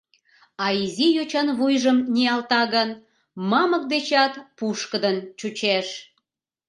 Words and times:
А 0.63 0.65
изи 0.83 1.07
йочан 1.17 1.47
вуйжым 1.57 1.97
ниялта 2.13 2.61
гын, 2.73 2.89
мамык 3.49 3.83
дечат 3.93 4.33
пушкыдын 4.57 5.17
чучеш. 5.39 5.87